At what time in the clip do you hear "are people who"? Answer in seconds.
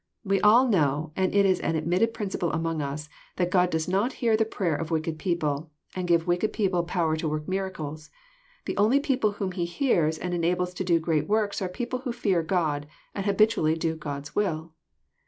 11.61-12.11